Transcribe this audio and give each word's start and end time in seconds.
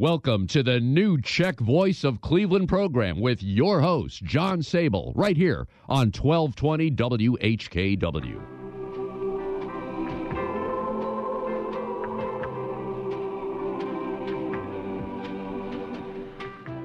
Welcome 0.00 0.46
to 0.46 0.62
the 0.62 0.80
new 0.80 1.20
Czech 1.20 1.60
Voice 1.60 2.04
of 2.04 2.22
Cleveland 2.22 2.70
program 2.70 3.20
with 3.20 3.42
your 3.42 3.82
host, 3.82 4.24
John 4.24 4.60
Sabol, 4.62 5.12
right 5.14 5.36
here 5.36 5.68
on 5.90 6.10
1220 6.10 6.90
WHKW. 6.92 8.40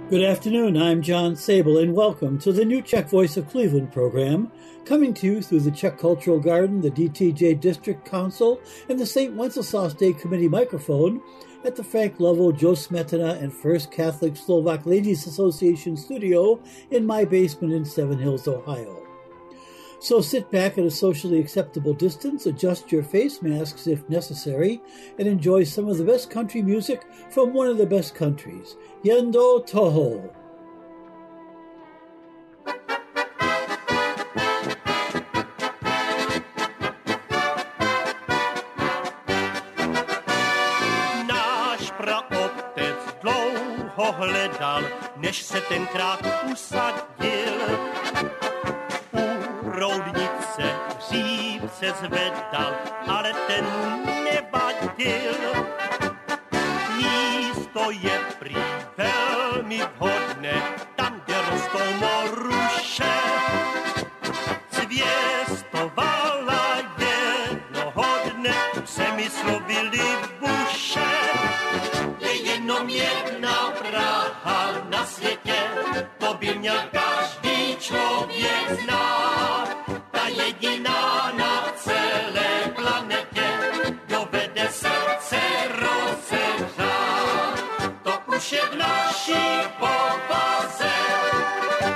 Good 0.10 0.24
afternoon, 0.24 0.76
I'm 0.76 1.02
John 1.02 1.36
Sabol, 1.36 1.82
and 1.82 1.94
welcome 1.94 2.38
to 2.40 2.52
the 2.52 2.66
new 2.66 2.82
Czech 2.82 3.10
Voice 3.10 3.38
of 3.38 3.48
Cleveland 3.48 3.94
program, 3.94 4.52
coming 4.84 5.14
to 5.14 5.26
you 5.26 5.42
through 5.42 5.62
the 5.62 5.72
Czech 5.72 5.98
Cultural 5.98 6.42
Garden, 6.42 6.82
the 6.82 6.92
DTJ 6.92 7.62
District 7.62 8.04
Council, 8.04 8.60
and 8.90 9.00
the 9.00 9.06
St. 9.06 9.34
Wenceslas 9.34 9.94
Day 9.94 10.12
Committee 10.12 10.50
microphone 10.50 11.22
at 11.66 11.76
the 11.76 11.84
Frank 11.84 12.20
Lovell, 12.20 12.52
Joe 12.52 12.74
Smetana, 12.74 13.42
and 13.42 13.52
First 13.52 13.92
Catholic 13.92 14.38
Slovak 14.38 14.86
Ladies 14.86 15.26
Association 15.26 15.98
studio 15.98 16.62
in 16.92 17.06
my 17.06 17.26
basement 17.26 17.74
in 17.74 17.84
Seven 17.84 18.20
Hills, 18.20 18.48
Ohio. 18.48 19.02
So 20.00 20.22
sit 20.22 20.52
back 20.52 20.78
at 20.78 20.86
a 20.86 20.92
socially 20.92 21.40
acceptable 21.40 21.94
distance, 21.94 22.46
adjust 22.46 22.92
your 22.92 23.02
face 23.02 23.42
masks 23.42 23.88
if 23.88 24.08
necessary, 24.10 24.82
and 25.18 25.28
enjoy 25.28 25.64
some 25.64 25.88
of 25.88 25.98
the 25.98 26.04
best 26.04 26.30
country 26.30 26.62
music 26.62 27.04
from 27.32 27.54
one 27.54 27.68
of 27.68 27.78
the 27.80 27.88
best 27.88 28.14
countries, 28.14 28.76
Yendo 29.04 29.68
Toho. 29.68 30.32
Než 45.18 45.42
se 45.44 45.62
tenkrát 45.62 46.20
usadil. 46.52 47.25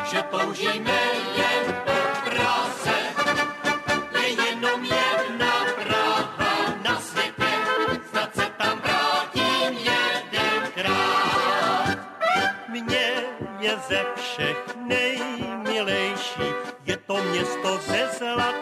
Že 0.09 0.23
toužíme 0.31 1.01
jen 1.37 1.65
po 1.85 1.97
Praze. 2.25 2.97
Je 4.21 4.27
jenom 4.29 4.81
jedna 4.83 5.53
Praha 5.77 6.53
na 6.83 6.99
světě, 6.99 7.53
snad 8.09 8.35
se 8.35 8.45
tam 8.57 8.81
vrátím 8.81 9.77
jedenkrát. 9.77 11.17
Mně 12.69 13.23
je 13.59 13.77
ze 13.87 14.05
všech 14.15 14.75
nejmilejší, 14.75 16.49
je 16.85 16.97
to 16.97 17.23
město 17.23 17.77
ze 17.77 18.09
zlata. 18.17 18.58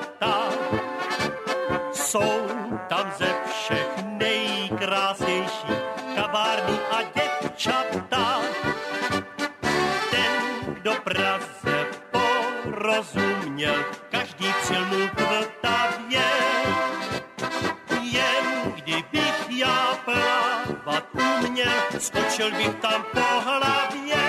Skočil 22.08 22.52
bych 22.52 22.76
tam 22.76 23.04
po 23.12 23.28
hlavě. 23.44 24.24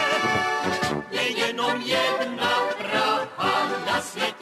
Je 1.10 1.22
jenom 1.38 1.82
jedna 1.82 2.50
Praha 2.78 3.68
na 3.86 4.00
světě, 4.00 4.37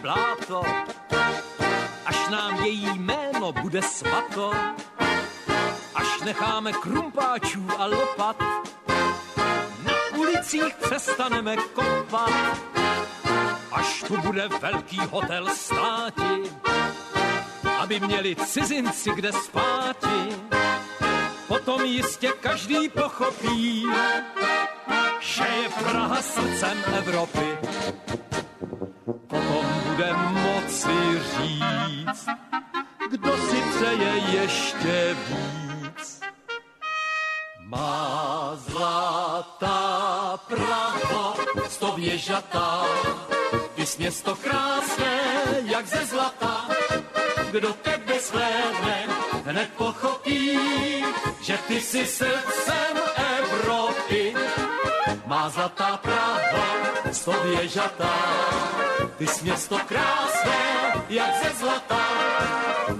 bláto, 0.00 0.62
až 2.06 2.28
nám 2.30 2.64
její 2.64 2.98
jméno 2.98 3.52
bude 3.52 3.82
svato, 3.82 4.50
až 5.94 6.20
necháme 6.24 6.72
krumpáčů 6.72 7.66
a 7.78 7.86
lopat, 7.86 8.36
na 9.84 10.18
ulicích 10.18 10.74
přestaneme 10.74 11.56
kopat, 11.56 12.58
až 13.72 14.04
tu 14.08 14.16
bude 14.16 14.48
velký 14.48 15.00
hotel 15.10 15.48
státi, 15.54 16.42
aby 17.78 18.00
měli 18.00 18.36
cizinci 18.36 19.10
kde 19.14 19.32
spáti. 19.32 20.36
Potom 21.48 21.84
jistě 21.84 22.32
každý 22.40 22.88
pochopí, 22.88 23.86
že 25.20 25.44
je 25.44 25.68
Praha 25.68 26.22
srdcem 26.22 26.78
Evropy. 26.98 27.58
Bude 29.96 30.12
moci 30.12 31.20
říct, 31.38 32.28
kdo 33.10 33.36
si 33.36 33.62
přeje 33.76 34.12
ještě 34.32 35.16
víc. 35.28 36.20
Má 37.60 38.52
zlatá 38.56 40.40
Praha, 40.48 41.34
sto 41.68 41.92
věžatá, 41.92 42.84
jsi 43.76 43.98
město 43.98 44.36
krásné, 44.36 45.20
jak 45.62 45.86
ze 45.86 46.06
zlata. 46.06 46.68
Kdo 47.50 47.72
tebe 47.72 48.20
shlédne, 48.20 49.06
hned 49.44 49.70
pochopí, 49.76 50.58
že 51.40 51.58
ty 51.68 51.80
jsi 51.80 52.06
srdcem. 52.06 53.15
Má 55.26 55.48
zlatá 55.48 55.96
Praha, 55.96 56.38
sto 57.12 57.32
věžatá, 57.32 58.14
ty 59.18 59.26
jsi 59.26 59.44
město 59.44 59.78
krásné, 59.86 60.56
jak 61.08 61.30
ze 61.42 61.50
zlata. 61.58 62.06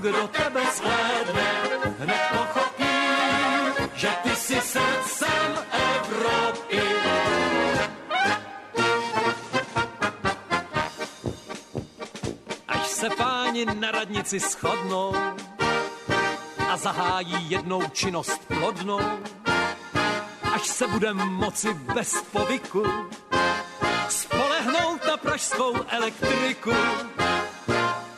Kdo 0.00 0.28
tebe 0.28 0.60
shlédne, 0.74 1.52
hned 1.98 2.20
pochopí, 2.32 2.84
že 3.94 4.08
ty 4.22 4.36
jsi 4.36 4.60
srdcem 4.60 5.66
Evropy. 5.72 6.82
Až 12.68 12.86
se 12.86 13.10
páni 13.10 13.64
na 13.64 13.90
radnici 13.90 14.38
shodnou 14.38 15.14
a 16.68 16.76
zahájí 16.76 17.50
jednou 17.50 17.82
činnost 17.92 18.40
plodnou, 18.48 19.00
se 20.76 20.86
budem 20.86 21.16
moci 21.16 21.74
bez 21.74 22.22
povyku 22.32 22.84
spolehnout 24.08 25.06
na 25.06 25.16
pražskou 25.16 25.74
elektriku, 25.88 26.72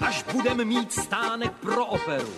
až 0.00 0.22
budem 0.32 0.64
mít 0.64 0.92
stánek 0.92 1.52
pro 1.52 1.86
operu, 1.86 2.34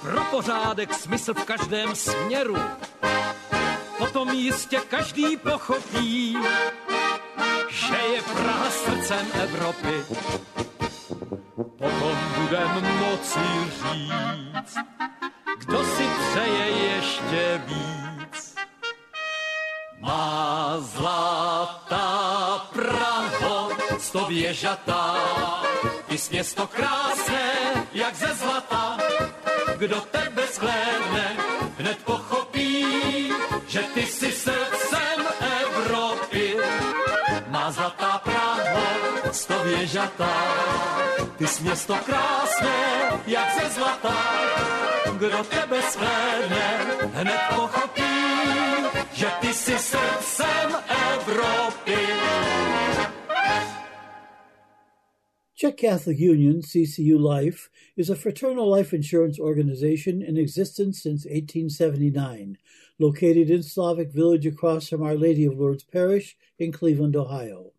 pro 0.00 0.24
pořádek 0.30 0.94
smysl 0.94 1.34
v 1.34 1.44
každém 1.44 1.94
směru, 1.94 2.56
potom 3.98 4.28
jistě 4.28 4.80
každý 4.88 5.36
pochopí, 5.36 6.38
že 7.68 7.96
je 8.14 8.22
Praha 8.22 8.70
srdcem 8.70 9.26
Evropy. 9.42 10.04
Potom 11.56 12.16
budem 12.40 12.98
moci 12.98 13.48
říct, 13.92 14.76
kdo 15.58 15.84
si 15.84 16.08
přeje 16.30 16.66
ještě 16.66 17.62
víc. 17.66 18.15
Má 20.06 20.78
zlatá 20.78 22.06
Praho, 22.72 23.70
sto 23.98 24.24
věžatá, 24.24 25.14
ty 26.08 26.18
jsi 26.18 26.32
město 26.32 26.66
krásné, 26.66 27.50
jak 27.92 28.14
ze 28.14 28.34
zlata. 28.34 28.96
Kdo 29.78 30.00
tebe 30.00 30.42
shlédne, 30.46 31.36
hned 31.78 31.98
pochopí, 32.04 32.86
že 33.66 33.82
ty 33.94 34.06
jsi 34.06 34.32
srdcem 34.32 35.26
Evropy. 35.62 36.56
Má 37.46 37.70
zlatá 37.70 38.20
Praho, 38.24 38.86
sto 39.32 39.54
věžatá, 39.64 40.34
ty 41.36 41.46
jsi 41.46 41.62
město 41.62 41.94
krásné, 42.06 42.78
jak 43.26 43.48
ze 43.60 43.70
zlata. 43.70 44.16
Kdo 45.18 45.44
tebe 45.44 45.82
shlédne, 45.82 46.80
hned 47.14 47.40
pochopí, 47.54 48.25
Evropy. 50.88 51.96
Czech 55.54 55.76
Catholic 55.76 56.18
Union, 56.18 56.60
CCU 56.60 57.18
Life, 57.18 57.70
is 57.96 58.10
a 58.10 58.14
fraternal 58.14 58.68
life 58.68 58.92
insurance 58.92 59.40
organization 59.40 60.20
in 60.20 60.36
existence 60.36 61.02
since 61.02 61.24
1879, 61.24 62.58
located 62.98 63.48
in 63.48 63.62
Slavic 63.62 64.12
Village 64.12 64.44
across 64.44 64.90
from 64.90 65.02
Our 65.02 65.16
Lady 65.16 65.46
of 65.46 65.58
Lourdes 65.58 65.84
Parish 65.84 66.36
in 66.58 66.70
Cleveland, 66.70 67.16
Ohio. 67.16 67.72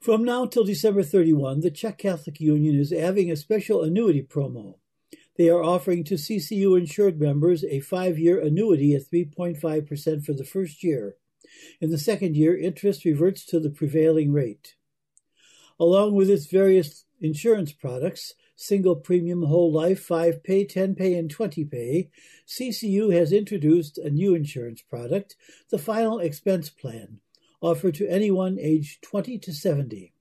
From 0.00 0.24
now 0.24 0.46
till 0.46 0.64
December 0.64 1.02
31, 1.02 1.60
the 1.60 1.70
Czech 1.70 1.98
Catholic 1.98 2.40
Union 2.40 2.80
is 2.80 2.90
having 2.90 3.30
a 3.30 3.36
special 3.36 3.82
annuity 3.82 4.22
promo. 4.22 4.76
They 5.36 5.48
are 5.48 5.62
offering 5.62 6.04
to 6.04 6.14
CCU 6.14 6.78
insured 6.78 7.20
members 7.20 7.64
a 7.64 7.80
five 7.80 8.18
year 8.18 8.38
annuity 8.38 8.94
at 8.94 9.10
3.5% 9.10 10.24
for 10.24 10.32
the 10.32 10.44
first 10.44 10.82
year. 10.82 11.16
In 11.80 11.90
the 11.90 11.98
second 11.98 12.36
year, 12.36 12.56
interest 12.56 13.04
reverts 13.04 13.44
to 13.46 13.58
the 13.58 13.70
prevailing 13.70 14.32
rate. 14.32 14.76
Along 15.80 16.14
with 16.14 16.30
its 16.30 16.46
various 16.46 17.04
insurance 17.20 17.72
products, 17.72 18.34
single 18.56 18.96
premium 18.96 19.44
whole 19.44 19.72
life, 19.72 20.00
5 20.00 20.42
pay, 20.42 20.64
10 20.64 20.94
pay, 20.94 21.14
and 21.14 21.30
20 21.30 21.64
pay, 21.64 22.10
CCU 22.46 23.12
has 23.12 23.32
introduced 23.32 23.98
a 23.98 24.10
new 24.10 24.34
insurance 24.34 24.82
product, 24.82 25.34
the 25.70 25.78
Final 25.78 26.18
Expense 26.18 26.70
Plan, 26.70 27.20
offered 27.60 27.94
to 27.94 28.08
anyone 28.08 28.58
aged 28.60 29.02
20 29.02 29.38
to 29.38 29.52
70. 29.52 30.11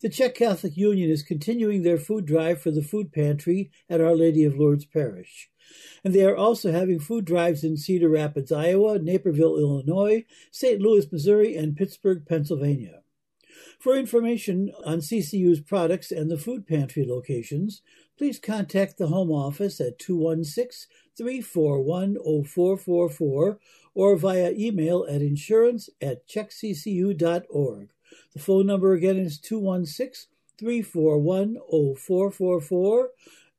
The 0.00 0.08
Czech 0.08 0.36
Catholic 0.36 0.76
Union 0.76 1.10
is 1.10 1.24
continuing 1.24 1.82
their 1.82 1.98
food 1.98 2.24
drive 2.24 2.62
for 2.62 2.70
the 2.70 2.84
food 2.84 3.12
pantry 3.12 3.72
at 3.90 4.00
Our 4.00 4.14
Lady 4.14 4.44
of 4.44 4.56
Lourdes 4.56 4.84
Parish. 4.84 5.50
And 6.04 6.14
they 6.14 6.24
are 6.24 6.36
also 6.36 6.70
having 6.70 7.00
food 7.00 7.24
drives 7.24 7.64
in 7.64 7.76
Cedar 7.76 8.08
Rapids, 8.08 8.52
Iowa, 8.52 9.00
Naperville, 9.00 9.58
Illinois, 9.58 10.24
St. 10.52 10.80
Louis, 10.80 11.10
Missouri, 11.10 11.56
and 11.56 11.76
Pittsburgh, 11.76 12.24
Pennsylvania. 12.28 13.02
For 13.80 13.96
information 13.96 14.70
on 14.84 14.98
CCU's 14.98 15.60
products 15.60 16.12
and 16.12 16.30
the 16.30 16.38
food 16.38 16.64
pantry 16.64 17.04
locations, 17.04 17.82
please 18.16 18.38
contact 18.38 18.98
the 18.98 19.08
home 19.08 19.32
office 19.32 19.80
at 19.80 19.98
216 19.98 20.88
341 21.16 22.16
0444 22.44 23.58
or 23.94 24.16
via 24.16 24.52
email 24.52 25.04
at 25.10 25.22
insurance 25.22 25.90
at 26.00 26.28
checkccu.org. 26.28 27.88
The 28.38 28.44
phone 28.44 28.66
number 28.66 28.92
again 28.92 29.16
is 29.16 29.40
216 29.40 30.28
341 30.60 31.56
0444 31.66 33.10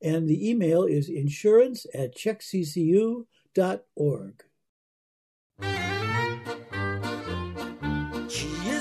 and 0.02 0.30
the 0.30 0.50
email 0.50 0.86
is 0.86 1.10
insurance 1.10 1.86
at 1.94 2.16
checkccu.org. 2.16 3.26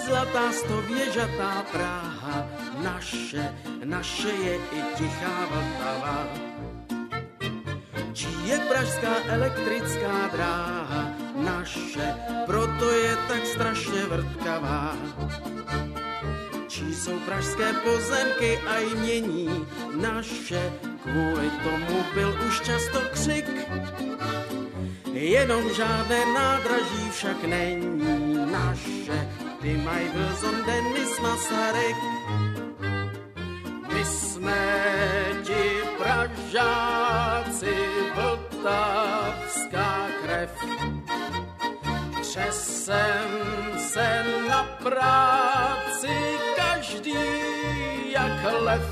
Zlatá 0.09 0.53
stověžatá 0.53 1.67
Praha, 1.73 2.49
naše, 2.83 3.55
naše 3.85 4.29
je 4.29 4.57
i 4.57 4.83
tichá 4.97 5.47
Vltava. 5.47 6.29
Čí 8.13 8.49
je 8.49 8.59
pražská 8.59 9.25
elektrická 9.27 10.29
dráha, 10.33 11.17
naše, 11.45 12.15
proto 12.47 12.91
je 12.91 13.17
tak 13.29 13.47
strašně 13.47 14.07
vrtkavá. 14.07 14.97
Čí 16.79 16.95
jsou 16.95 17.19
pražské 17.21 17.73
pozemky 17.73 18.59
a 18.59 18.79
jmění, 18.79 19.67
naše, 20.01 20.73
kvůli 21.03 21.51
tomu 21.51 22.05
byl 22.15 22.39
už 22.49 22.61
často 22.61 23.01
křik. 23.13 23.45
jenom 25.13 25.75
žádné 25.75 26.27
nádraží 26.35 27.11
však 27.11 27.45
není 27.45 28.53
naše. 28.53 29.29
Ty 29.63 29.77
mají 29.77 30.09
byl 30.09 30.63
Denis 30.67 31.21
Masaryk, 31.21 31.97
my 33.95 34.05
jsme 34.05 34.85
ti 35.43 35.71
Pražáci, 35.99 37.77
vltavská 38.15 40.07
krev. 40.23 40.51
Třesem 42.23 43.31
se 43.79 44.25
na 44.49 44.63
práci 44.83 46.48
každý 46.89 47.13
jak 48.13 48.45
lev. 48.61 48.87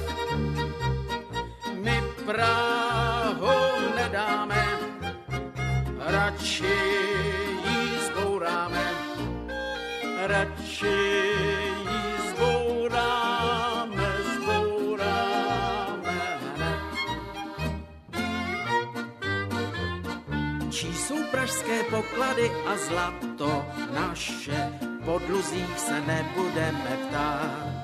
My 1.83 2.03
Prahu 2.27 3.49
nedáme, 3.97 4.67
radši 5.99 6.77
jí 7.65 7.99
zbouráme, 8.07 8.91
radši 10.27 10.99
jí 11.89 12.01
zbouráme, 12.31 14.13
zbouráme 14.35 16.19
hned. 16.57 16.81
Čí 20.71 20.95
jsou 20.95 21.25
pražské 21.31 21.83
poklady 21.83 22.53
a 22.67 22.77
zlato 22.77 23.65
naše, 23.95 24.71
po 25.07 25.19
dluzích 25.19 25.79
se 25.79 26.01
nebudeme 26.01 26.99
ptát. 27.07 27.77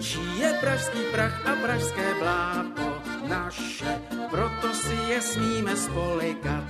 Čí 0.00 0.38
je 0.38 0.52
pražský 0.60 1.00
prach 1.12 1.46
a 1.46 1.56
pražské 1.56 2.14
bláto 2.20 3.00
naše, 3.28 4.00
proto 4.30 4.74
si 4.76 4.96
je 5.08 5.22
smíme 5.22 5.76
spolikat. 5.76 6.68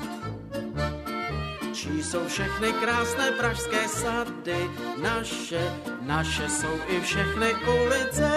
Čí 1.74 2.02
jsou 2.02 2.22
všechny 2.28 2.72
krásné 2.72 3.30
pražské 3.30 3.88
sady 3.88 4.70
naše, 5.02 5.74
naše 6.00 6.48
jsou 6.48 6.76
i 6.86 7.00
všechny 7.00 7.54
ulice. 7.66 8.30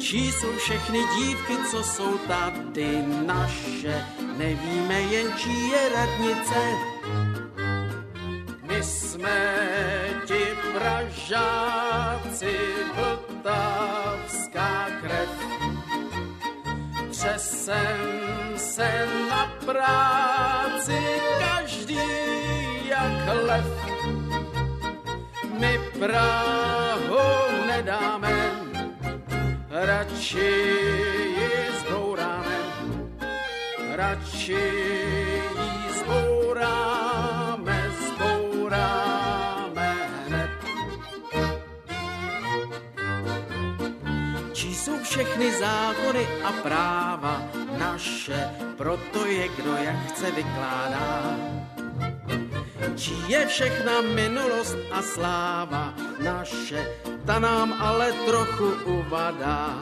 Čí 0.00 0.32
jsou 0.32 0.52
všechny 0.56 0.98
dívky, 1.18 1.56
co 1.70 1.82
jsou 1.84 2.18
tady 2.18 3.04
naše, 3.26 4.06
nevíme 4.36 5.00
jen, 5.00 5.32
čí 5.36 5.68
je 5.68 5.88
radnice. 5.88 6.60
Jsme 8.82 9.56
ti 10.26 10.46
Pražáci, 10.74 12.56
vltavská 12.94 14.86
krev. 15.00 15.28
Přesem 17.10 18.52
se 18.56 19.08
na 19.30 19.52
práci 19.66 20.98
každý 21.38 21.98
jak 22.84 23.36
lev. 23.42 23.66
My 25.58 25.80
Prahu 25.98 27.18
nedáme, 27.66 28.50
radši 29.70 30.38
ji 31.38 31.50
zbouráme, 31.80 32.56
radši 33.94 35.31
všechny 45.12 45.52
zákony 45.52 46.24
a 46.44 46.50
práva 46.64 47.44
naše, 47.76 48.48
proto 48.80 49.28
je 49.28 49.48
kdo 49.48 49.76
jak 49.76 49.98
chce 50.08 50.30
vykládá. 50.30 51.36
Čí 52.96 53.16
je 53.28 53.46
všechna 53.46 54.00
minulost 54.00 54.76
a 54.88 55.02
sláva 55.02 55.92
naše, 56.24 56.80
ta 57.28 57.38
nám 57.38 57.76
ale 57.76 58.12
trochu 58.24 58.72
uvadá. 58.88 59.76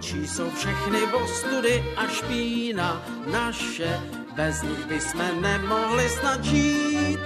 Čí 0.00 0.28
jsou 0.28 0.50
všechny 0.50 1.00
ostudy 1.08 1.84
a 1.96 2.06
špína 2.12 3.00
naše, 3.32 4.00
bez 4.36 4.62
nich 4.62 4.84
bychom 4.86 5.40
nemohli 5.40 6.08
snad 6.08 6.44
žít. 6.44 7.20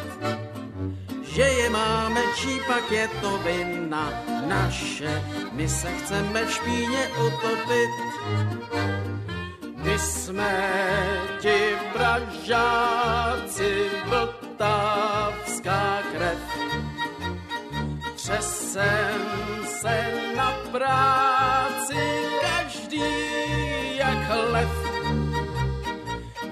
Že 1.22 1.42
je 1.42 1.70
máme, 1.70 2.22
čí 2.38 2.60
pak 2.70 2.90
je 2.90 3.08
to 3.20 3.38
vina 3.38 4.35
naše, 4.48 5.22
my 5.52 5.68
se 5.68 5.92
chceme 5.92 6.44
v 6.44 6.52
špíně 6.52 7.08
utopit. 7.26 7.90
My 9.76 9.98
jsme 9.98 10.72
ti 11.40 11.76
Pražáci, 11.92 13.90
vltavská 14.04 16.02
krev. 16.12 16.38
Přesem 18.14 19.20
se 19.64 20.12
na 20.36 20.52
práci 20.72 22.24
každý 22.40 23.00
jak 23.96 24.30
lev. 24.52 24.70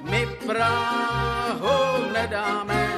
My 0.02 0.26
Prahu 0.46 2.12
nedáme, 2.12 2.88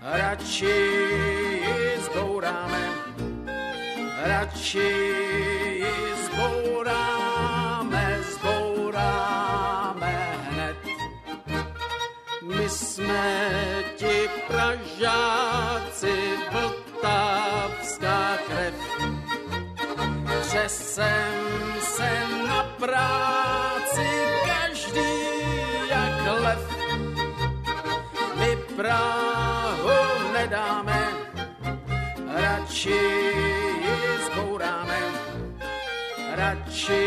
radši 0.00 1.41
radši 4.42 4.90
ji 5.78 5.94
zbouráme, 6.24 8.18
zbouráme 8.34 10.14
hned. 10.50 10.76
My 12.42 12.68
jsme 12.68 13.54
ti 13.96 14.28
Pražáci, 14.46 16.14
vltavská 16.52 18.38
krev. 18.46 18.74
Přesem 20.40 21.34
se 21.80 22.10
na 22.48 22.62
práci 22.80 24.08
každý 24.46 25.14
jak 25.88 26.42
lev. 26.42 26.62
My 28.34 28.56
Prahu 28.76 30.32
nedáme, 30.32 31.08
radši 32.34 33.41
radši 36.72 37.04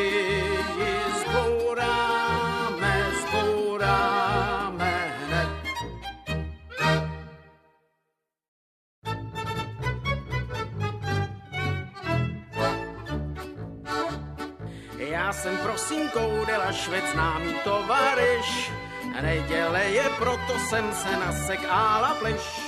ji 0.77 0.93
zbouráme, 1.21 2.93
zbouráme 3.21 4.93
hned. 5.17 5.49
Já 14.97 15.33
jsem 15.33 15.57
prosím 15.57 16.09
koudela 16.09 16.71
švec 16.71 17.03
známý 17.13 17.53
tovariš. 17.63 18.71
Neděle 19.21 19.83
je, 19.85 20.09
proto 20.17 20.59
jsem 20.69 20.93
se 20.93 21.17
nasek 21.17 21.59
ála 21.69 22.13
pleš. 22.19 22.61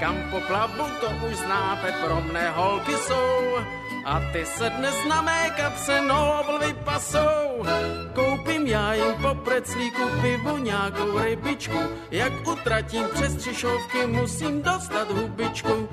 Kam 0.00 0.30
poplavu, 0.30 0.84
to 1.00 1.06
už 1.28 1.36
znáte, 1.36 1.92
pro 1.92 2.20
mne 2.20 2.50
holky 2.50 2.92
jsou. 2.92 3.56
A 4.06 4.20
ty 4.32 4.46
se 4.46 4.70
dnes 4.70 4.94
na 5.08 5.22
mé 5.22 5.50
kapse 5.56 6.00
nobl 6.00 6.58
vypasou. 6.58 7.66
Koupím 8.14 8.66
já 8.66 8.94
jim 8.94 9.14
po 9.22 9.34
preclíku 9.34 10.02
pivu 10.22 10.56
nějakou 10.56 11.18
rybičku. 11.18 11.78
Jak 12.10 12.32
utratím 12.48 13.04
přes 13.14 13.34
třišovky, 13.34 14.06
musím 14.06 14.62
dostat 14.62 15.10
hubičku. 15.10 15.88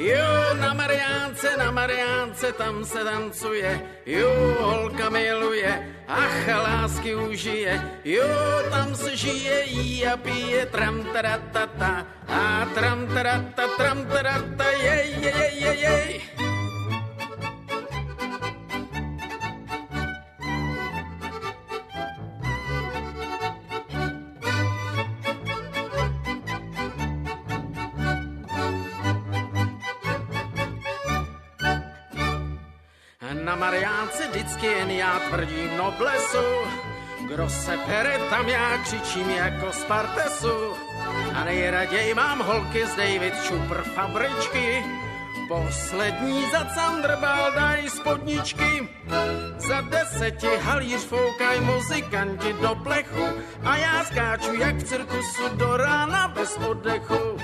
Jo, 0.00 0.56
na 0.56 0.72
Mariánce, 0.72 1.56
na 1.60 1.70
Mariánce, 1.70 2.52
tam 2.56 2.84
se 2.84 3.04
tancuje, 3.04 3.80
jo, 4.06 4.32
holka 4.60 5.10
miluje, 5.10 5.68
ach, 6.08 6.48
lásky 6.48 7.14
užije, 7.14 8.00
jo, 8.04 8.24
tam 8.70 8.94
se 8.94 9.16
žije, 9.16 9.64
jí 9.64 10.06
a 10.06 10.16
pije, 10.16 10.66
tram, 10.66 11.04
taratata, 11.12 12.06
a 12.28 12.66
tram, 12.74 13.06
tarata, 13.12 13.68
tram, 13.76 14.06
tarata, 14.06 14.64
jej, 14.70 15.20
jej, 15.20 15.60
jej, 15.60 15.80
jej, 15.80 15.80
jej. 15.80 16.49
Vždycky 34.30 34.66
jen 34.66 34.90
já 34.90 35.20
tvrdím 35.28 35.76
noblesu, 35.76 36.46
kdo 37.28 37.48
se 37.48 37.76
pere, 37.76 38.18
tam 38.30 38.48
já 38.48 38.78
křičím 38.78 39.30
jako 39.30 39.72
Spartesu. 39.72 40.74
A 41.34 41.44
nejraději 41.44 42.14
mám 42.14 42.38
holky 42.38 42.86
z 42.86 42.96
David 42.96 43.34
Čupr 43.44 43.82
fabričky, 43.82 44.84
Poslední 45.48 46.50
za 46.50 46.64
Candrbal 46.64 47.52
daj 47.54 47.90
spodničky, 47.90 48.88
za 49.58 49.80
deseti 49.80 50.56
halíř 50.60 51.00
foukaj 51.00 51.60
muzikanti 51.60 52.52
do 52.52 52.74
plechu 52.74 53.24
a 53.64 53.76
já 53.76 54.04
skáču 54.04 54.54
jak 54.54 54.76
v 54.76 54.84
cirkusu 54.84 55.48
do 55.56 55.76
rána 55.76 56.28
bez 56.28 56.56
oddechu. 56.56 57.38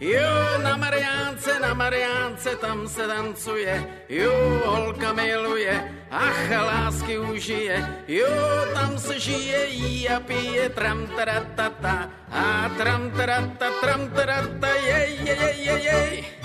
Jo, 0.00 0.43
na 0.74 0.90
Mariánce, 0.90 1.60
na 1.60 1.74
Mariánce, 1.74 2.56
tam 2.56 2.88
se 2.88 3.06
tancuje, 3.06 3.86
jo, 4.08 4.34
holka 4.66 5.12
miluje, 5.12 5.70
ach, 6.10 6.50
lásky 6.50 7.18
užije, 7.18 7.78
jo, 8.08 8.26
tam 8.74 8.98
se 8.98 9.20
žije, 9.20 9.66
jí 9.70 10.08
a 10.08 10.20
pije, 10.20 10.68
tram, 10.74 11.06
taratata, 11.06 12.10
a 12.30 12.70
tram, 12.78 13.10
tarata, 13.10 13.70
tram, 13.80 14.10
tarata, 14.10 14.68
jej, 14.68 15.14
jej, 15.22 15.38
jej, 15.38 15.66
jej, 15.66 15.84
jej. 15.84 16.43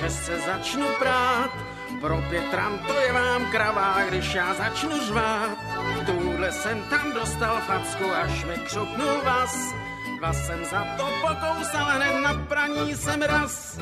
Že 0.00 0.10
se 0.10 0.40
začnu 0.40 0.86
prát. 0.98 1.50
Pro 2.00 2.22
Pětram 2.30 2.78
to 2.78 2.92
je 2.92 3.12
vám 3.12 3.50
kravá, 3.50 3.96
když 4.08 4.34
já 4.34 4.54
začnu 4.54 5.06
řvát. 5.06 5.58
Tuhle 6.06 6.52
jsem 6.52 6.82
tam 6.82 7.12
dostal 7.12 7.60
facku, 7.66 8.04
až 8.14 8.44
mi 8.44 8.54
křupnul 8.54 9.20
vás. 9.24 9.74
Vás 10.20 10.46
jsem 10.46 10.64
za 10.64 10.86
to 10.96 11.08
pokousal, 11.20 11.84
hned 11.84 12.20
na 12.20 12.34
praní 12.34 12.94
jsem 12.94 13.22
raz. 13.22 13.78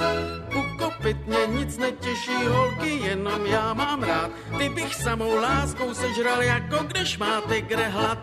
Ukopit 0.57 1.27
mě 1.27 1.47
nic 1.47 1.79
netěší, 1.79 2.47
holky, 2.47 2.89
jenom 2.89 3.47
já 3.47 3.75
mám 3.75 4.03
rád. 4.03 4.31
Ty 4.59 4.69
bych 4.69 4.95
samou 4.95 5.37
láskou 5.37 5.95
sežral, 5.95 6.43
jako 6.43 6.77
když 6.85 7.19
máte 7.19 7.61
kde 7.61 7.89
hlad. 7.89 8.19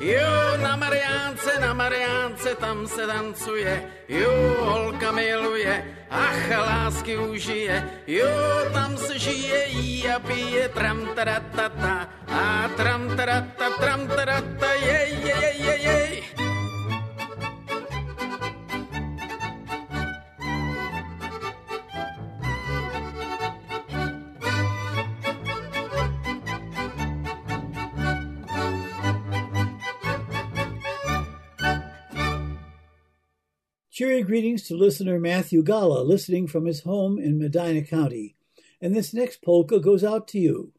Jo, 0.00 0.56
na 0.62 0.76
Mariánce, 0.76 1.60
na 1.60 1.74
Mariánce, 1.74 2.54
tam 2.54 2.86
se 2.86 3.06
tancuje, 3.06 3.82
jo, 4.08 4.56
holka 4.58 5.12
miluje, 5.12 5.95
ach, 6.10 6.50
lásky 6.50 7.16
užije, 7.18 7.84
jo, 8.06 8.28
tam 8.72 8.96
se 8.96 9.18
žije, 9.18 9.66
jí 9.68 10.08
a 10.08 10.18
pije, 10.18 10.68
tram, 10.68 11.06
ta, 11.14 11.24
ta, 11.24 11.68
ta, 11.68 12.08
a 12.28 12.68
tram, 12.76 13.16
ta, 13.16 13.26
ta, 13.58 13.70
tram, 13.80 14.06
ta, 14.08 14.24
ta, 14.60 14.72
je, 14.72 15.00
je, 15.24 15.36
je, 15.42 15.52
je, 15.58 15.82
je. 15.82 16.05
Cheery 33.96 34.20
greetings 34.24 34.64
to 34.64 34.76
listener 34.76 35.18
Matthew 35.18 35.62
Gala, 35.62 36.02
listening 36.02 36.48
from 36.48 36.66
his 36.66 36.82
home 36.82 37.18
in 37.18 37.38
Medina 37.38 37.80
County. 37.80 38.36
And 38.78 38.94
this 38.94 39.14
next 39.14 39.40
polka 39.40 39.80
goes 39.80 40.04
out 40.04 40.28
to 40.28 40.38
you. 40.38 40.74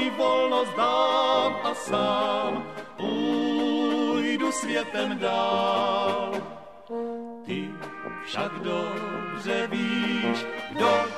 Ti 0.00 0.10
volnost 0.10 0.76
dám 0.76 1.60
a 1.64 1.74
sám 1.74 2.64
půjdu 2.96 4.52
světem 4.52 5.18
dál. 5.18 6.32
Ty 7.46 7.70
však 8.24 8.52
dobře 8.52 9.66
víš, 9.66 10.46
kdo 10.72 11.09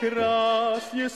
krásně 0.00 1.08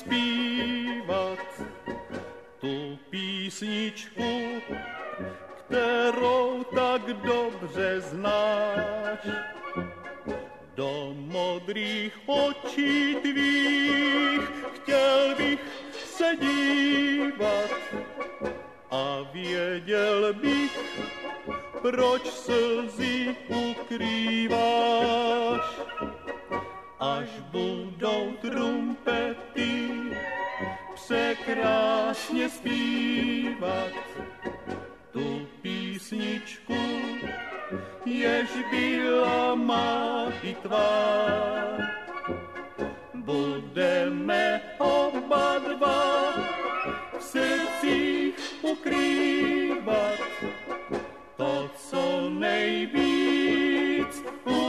Mm-hmm. 54.25 54.64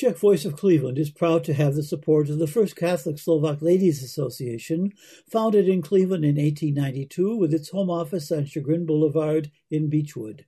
Czech 0.00 0.16
Voice 0.16 0.46
of 0.46 0.56
Cleveland 0.56 0.96
is 0.96 1.10
proud 1.10 1.44
to 1.44 1.52
have 1.52 1.74
the 1.74 1.82
support 1.82 2.30
of 2.30 2.38
the 2.38 2.46
First 2.46 2.74
Catholic 2.74 3.18
Slovak 3.18 3.60
Ladies 3.60 4.02
Association, 4.02 4.94
founded 5.30 5.68
in 5.68 5.82
Cleveland 5.82 6.24
in 6.24 6.36
1892 6.36 7.36
with 7.36 7.52
its 7.52 7.68
home 7.68 7.90
office 7.90 8.32
on 8.32 8.46
Chagrin 8.46 8.86
Boulevard 8.86 9.50
in 9.70 9.90
Beachwood, 9.90 10.46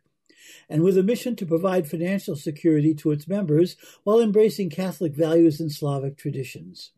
and 0.70 0.82
with 0.82 0.96
a 0.96 1.02
mission 1.02 1.36
to 1.36 1.44
provide 1.44 1.86
financial 1.86 2.34
security 2.34 2.94
to 2.94 3.10
its 3.10 3.28
members 3.28 3.76
while 4.04 4.20
embracing 4.20 4.70
Catholic 4.70 5.14
values 5.14 5.60
and 5.60 5.70
Slavic 5.70 6.16
traditions. 6.16 6.92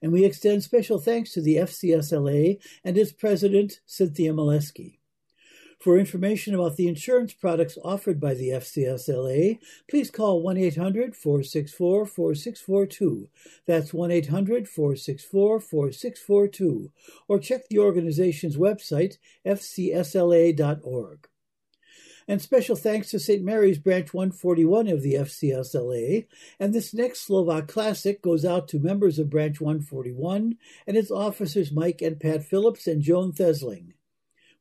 And 0.00 0.12
we 0.12 0.24
extend 0.24 0.62
special 0.62 1.00
thanks 1.00 1.32
to 1.32 1.42
the 1.42 1.56
FCSLA 1.56 2.62
and 2.84 2.96
its 2.96 3.10
president, 3.10 3.80
Cynthia 3.84 4.32
Maleski. 4.32 4.99
For 5.80 5.98
information 5.98 6.54
about 6.54 6.76
the 6.76 6.88
insurance 6.88 7.32
products 7.32 7.78
offered 7.82 8.20
by 8.20 8.34
the 8.34 8.50
FCSLA, 8.50 9.58
please 9.88 10.10
call 10.10 10.42
1 10.42 10.58
800 10.58 11.16
464 11.16 12.04
4642. 12.04 13.30
That's 13.66 13.94
1 13.94 14.10
800 14.10 14.68
464 14.68 15.58
4642. 15.58 16.92
Or 17.28 17.38
check 17.38 17.66
the 17.68 17.78
organization's 17.78 18.58
website, 18.58 19.16
fcsla.org. 19.46 21.28
And 22.28 22.42
special 22.42 22.76
thanks 22.76 23.10
to 23.10 23.18
St. 23.18 23.42
Mary's 23.42 23.78
Branch 23.78 24.12
141 24.12 24.86
of 24.86 25.00
the 25.00 25.14
FCSLA. 25.14 26.26
And 26.60 26.74
this 26.74 26.92
next 26.92 27.22
Slovak 27.22 27.68
Classic 27.68 28.20
goes 28.20 28.44
out 28.44 28.68
to 28.68 28.78
members 28.78 29.18
of 29.18 29.30
Branch 29.30 29.58
141 29.58 30.58
and 30.86 30.96
its 30.98 31.10
officers 31.10 31.72
Mike 31.72 32.02
and 32.02 32.20
Pat 32.20 32.44
Phillips 32.44 32.86
and 32.86 33.00
Joan 33.00 33.32
Thesling 33.32 33.94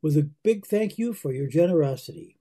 with 0.01 0.17
a 0.17 0.29
big 0.43 0.65
thank 0.65 0.97
you 0.97 1.13
for 1.13 1.31
your 1.31 1.47
generosity. 1.47 2.38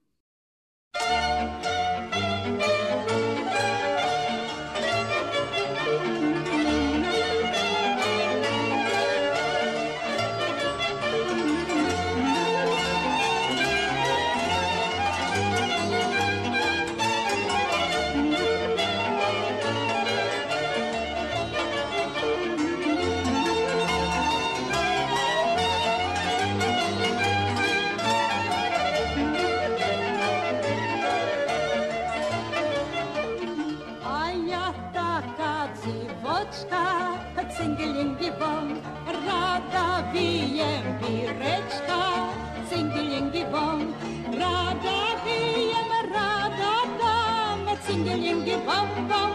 Bom, 49.07 49.31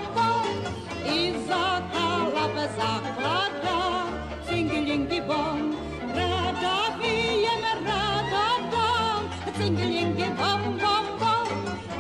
i 1.07 1.33
za 1.49 1.81
cingilingi 4.49 5.21
bom, 5.29 5.75
rada 6.17 6.77
wijem, 6.99 7.65
rada 7.87 8.47
dam, 8.73 9.23
cingilingi 9.59 10.29
bom, 10.39 10.63
bom, 10.83 11.07
bom, 11.21 11.49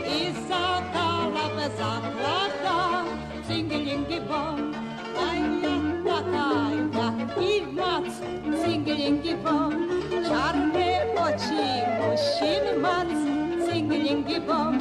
i 0.06 0.32
za 0.48 0.82
kalapę 0.92 1.66
zakłada, 1.78 3.04
cingilingi 3.48 4.20
bom, 4.28 4.74
bom, 9.42 9.72
czarne 10.28 10.88
oczy, 11.26 11.66
musin 11.98 12.80
mac, 12.80 13.10
cingilingi 13.66 14.40
bom, 14.40 14.73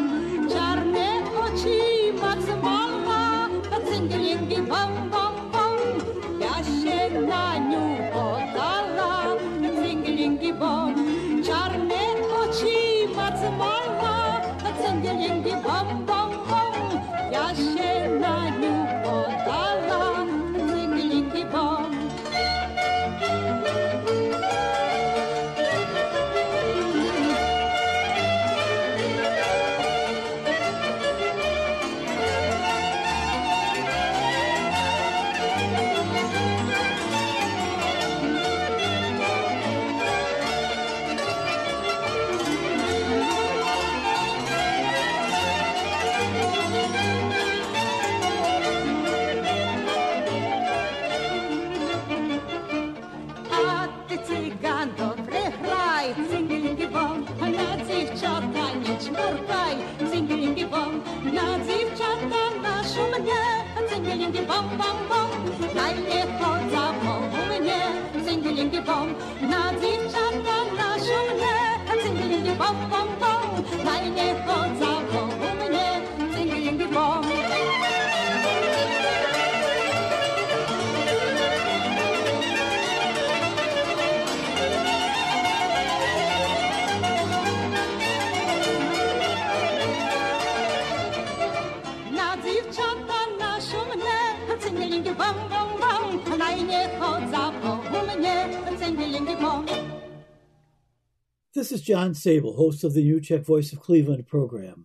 This 101.63 101.71
is 101.71 101.81
John 101.81 102.11
Sabol, 102.11 102.57
host 102.57 102.83
of 102.83 102.93
the 102.93 103.03
New 103.03 103.21
Czech 103.21 103.45
Voice 103.45 103.71
of 103.71 103.79
Cleveland 103.79 104.27
program. 104.27 104.83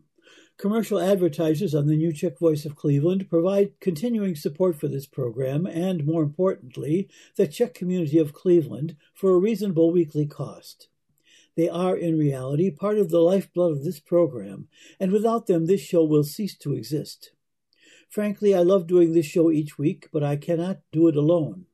Commercial 0.58 1.00
advertisers 1.00 1.74
on 1.74 1.88
the 1.88 1.96
New 1.96 2.12
Czech 2.12 2.38
Voice 2.38 2.64
of 2.64 2.76
Cleveland 2.76 3.28
provide 3.28 3.80
continuing 3.80 4.36
support 4.36 4.78
for 4.78 4.86
this 4.86 5.04
program 5.04 5.66
and, 5.66 6.06
more 6.06 6.22
importantly, 6.22 7.08
the 7.34 7.48
Czech 7.48 7.74
community 7.74 8.16
of 8.16 8.32
Cleveland 8.32 8.94
for 9.12 9.34
a 9.34 9.40
reasonable 9.40 9.90
weekly 9.90 10.24
cost. 10.24 10.86
They 11.56 11.68
are, 11.68 11.96
in 11.96 12.16
reality, 12.16 12.70
part 12.70 12.98
of 12.98 13.10
the 13.10 13.18
lifeblood 13.18 13.72
of 13.72 13.82
this 13.82 13.98
program, 13.98 14.68
and 15.00 15.10
without 15.10 15.48
them, 15.48 15.66
this 15.66 15.80
show 15.80 16.04
will 16.04 16.22
cease 16.22 16.56
to 16.58 16.74
exist. 16.74 17.32
Frankly, 18.08 18.54
I 18.54 18.60
love 18.60 18.86
doing 18.86 19.14
this 19.14 19.26
show 19.26 19.50
each 19.50 19.78
week, 19.78 20.10
but 20.12 20.22
I 20.22 20.36
cannot 20.36 20.78
do 20.92 21.08
it 21.08 21.16
alone. 21.16 21.64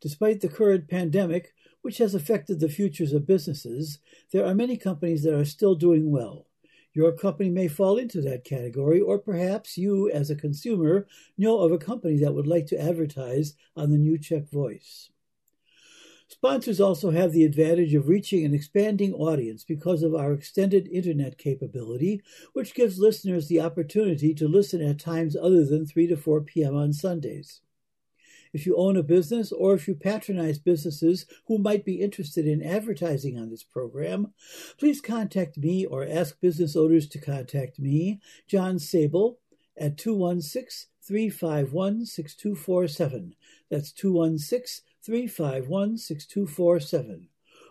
Despite 0.00 0.40
the 0.40 0.48
current 0.48 0.88
pandemic, 0.88 1.52
which 1.82 1.98
has 1.98 2.14
affected 2.14 2.60
the 2.60 2.68
futures 2.68 3.12
of 3.12 3.26
businesses, 3.26 3.98
there 4.32 4.44
are 4.44 4.54
many 4.54 4.76
companies 4.76 5.22
that 5.22 5.34
are 5.34 5.44
still 5.44 5.74
doing 5.74 6.10
well. 6.10 6.46
Your 6.92 7.12
company 7.12 7.50
may 7.50 7.68
fall 7.68 7.96
into 7.96 8.20
that 8.22 8.44
category, 8.44 9.00
or 9.00 9.18
perhaps 9.18 9.78
you, 9.78 10.10
as 10.10 10.30
a 10.30 10.34
consumer, 10.34 11.06
know 11.36 11.60
of 11.60 11.70
a 11.70 11.78
company 11.78 12.18
that 12.18 12.34
would 12.34 12.46
like 12.46 12.66
to 12.66 12.80
advertise 12.80 13.54
on 13.76 13.90
the 13.90 13.98
New 13.98 14.18
Czech 14.18 14.50
Voice. 14.50 15.10
Sponsors 16.30 16.80
also 16.80 17.10
have 17.10 17.32
the 17.32 17.44
advantage 17.44 17.94
of 17.94 18.08
reaching 18.08 18.44
an 18.44 18.52
expanding 18.52 19.14
audience 19.14 19.64
because 19.64 20.02
of 20.02 20.14
our 20.14 20.32
extended 20.32 20.86
internet 20.88 21.38
capability, 21.38 22.20
which 22.52 22.74
gives 22.74 22.98
listeners 22.98 23.48
the 23.48 23.60
opportunity 23.60 24.34
to 24.34 24.46
listen 24.46 24.82
at 24.82 24.98
times 24.98 25.34
other 25.34 25.64
than 25.64 25.86
3 25.86 26.06
to 26.08 26.16
4 26.16 26.42
p.m. 26.42 26.76
on 26.76 26.92
Sundays. 26.92 27.62
If 28.52 28.66
you 28.66 28.76
own 28.76 28.96
a 28.96 29.02
business 29.02 29.52
or 29.52 29.74
if 29.74 29.86
you 29.88 29.94
patronize 29.94 30.58
businesses 30.58 31.26
who 31.46 31.58
might 31.58 31.84
be 31.84 32.00
interested 32.00 32.46
in 32.46 32.62
advertising 32.62 33.38
on 33.38 33.50
this 33.50 33.62
program, 33.62 34.32
please 34.78 35.00
contact 35.00 35.58
me 35.58 35.84
or 35.84 36.06
ask 36.06 36.40
business 36.40 36.76
owners 36.76 37.08
to 37.08 37.18
contact 37.18 37.78
me, 37.78 38.20
John 38.46 38.76
Sabol, 38.76 39.36
at 39.76 39.96
216 39.96 40.88
351 41.02 42.04
6247. 42.04 43.34
That's 43.70 43.92
216 43.92 44.84
351 45.02 45.96
6247. 45.96 47.28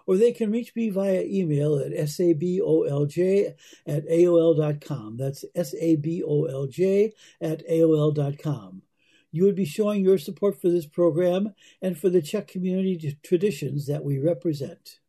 Or 0.08 0.16
they 0.16 0.32
can 0.32 0.52
reach 0.52 0.74
me 0.74 0.90
via 0.90 1.22
email 1.24 1.78
at 1.78 1.92
sabolj 1.92 3.54
at 3.86 4.08
aol.com. 4.08 5.18
That's 5.18 5.46
sabolj 5.56 7.12
at 7.42 7.68
aol.com. 7.68 8.82
You 9.32 9.44
would 9.44 9.56
be 9.56 9.66
showing 9.66 10.04
your 10.04 10.18
support 10.18 10.60
for 10.60 10.70
this 10.70 10.86
program 10.86 11.54
and 11.82 11.98
for 11.98 12.10
the 12.10 12.22
Czech 12.22 12.48
community 12.48 13.18
traditions 13.24 13.88
that 13.88 14.04
we 14.04 14.20
represent. 14.20 15.00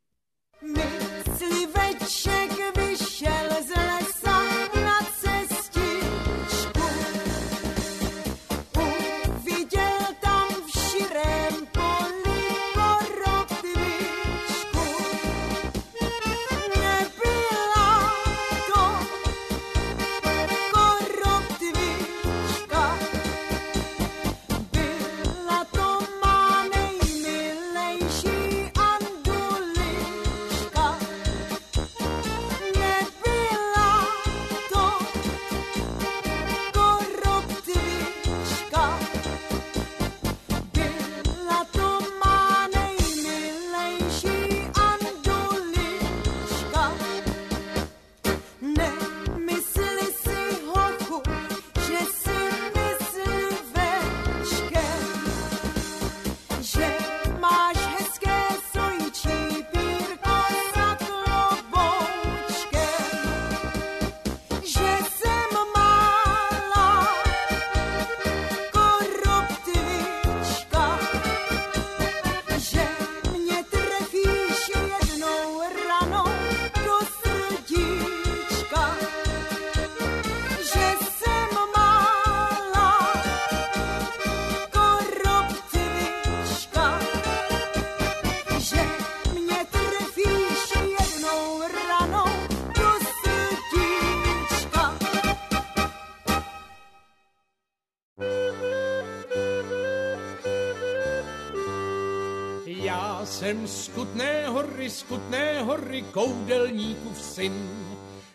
Jsem 103.49 103.67
z 103.67 103.89
Kutné 103.89 104.49
hory, 104.49 104.91
z 104.91 105.03
Kutné 105.03 105.63
hory, 105.63 106.03
koudelníkův 106.03 107.23
syn. 107.23 107.55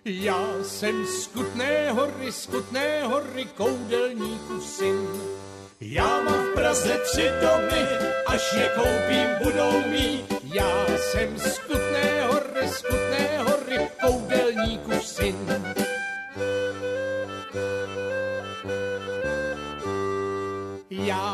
Já 0.06 0.48
jsem 0.64 1.06
z 1.06 1.28
Kutné 1.28 1.92
hory, 1.92 2.32
z 2.32 2.46
Kutné 2.46 3.04
hory, 3.04 3.46
koudelníkův 3.46 4.66
syn. 4.66 5.08
Já 5.82 6.22
mám 6.22 6.44
v 6.44 6.54
Praze 6.54 6.98
tři 6.98 7.30
domy, 7.42 7.88
až 8.28 8.54
je 8.54 8.72
koupím, 8.76 9.28
budou 9.44 9.88
mít. 9.88 10.34
Já 10.44 10.86
jsem 10.98 11.38
z 11.38 11.60
Kutné 11.60 12.28
hory, 12.28 12.68
z 12.68 12.82
Kutné 12.82 13.03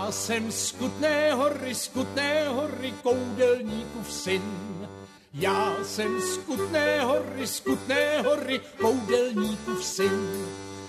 Já 0.09 0.13
jsem 0.13 0.51
z 0.51 0.71
Kutné 0.71 1.33
hory, 1.33 1.75
z 1.75 1.87
Kutné 1.87 2.47
hory, 2.47 2.93
koudelníkův 3.03 4.11
syn. 4.11 4.41
Já 5.33 5.75
jsem 5.83 6.21
z 6.21 6.37
Kutné 6.37 7.01
hory, 7.01 7.47
z 7.47 7.59
Kutné 7.59 8.21
hory, 8.21 8.61
koudelníkův 8.81 9.85
syn. 9.85 10.47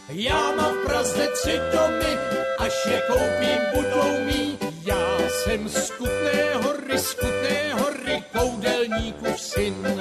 Já 0.08 0.56
mám 0.56 0.74
v 0.74 0.86
Praze 0.86 1.28
tři 1.42 1.60
domy, 1.72 2.18
až 2.58 2.72
je 2.90 3.02
koupím, 3.06 3.58
budou 3.74 4.24
mít. 4.24 4.64
Já 4.84 5.18
jsem 5.28 5.68
z 5.68 5.90
Kutné 5.90 6.54
hory, 6.54 6.98
z 6.98 7.14
Kutné 7.14 7.74
hory, 7.74 8.24
koudelníkův 8.32 9.40
syn. 9.40 10.00